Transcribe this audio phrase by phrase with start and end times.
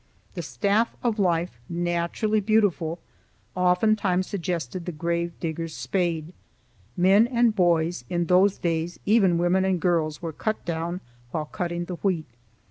[0.33, 2.97] The staff of life, naturally beautiful,
[3.53, 6.33] oftentimes suggested the grave digger's spade.
[6.97, 11.45] Men and boys, and in those days even women and girls, were cut down while
[11.45, 12.25] cutting the wheat.